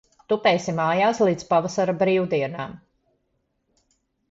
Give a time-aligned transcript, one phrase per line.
[0.31, 2.75] Tupēsi mājās līdz pavasara brīvdienām.